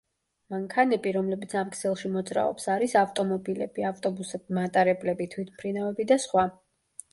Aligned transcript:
მანქანები, 0.51 1.11
რომლებიც 1.17 1.53
ამ 1.61 1.69
ქსელში 1.75 2.11
მოძრაობს 2.15 2.65
არის 2.77 2.97
ავტომობილები, 3.03 3.85
ავტობუსები, 3.91 4.57
მატარებლები, 4.61 5.31
თვითმფრინავები 5.37 6.11
და 6.15 6.21
სხვა. 6.29 6.51